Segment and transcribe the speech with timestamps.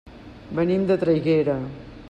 [0.59, 1.59] Venim de Traiguera.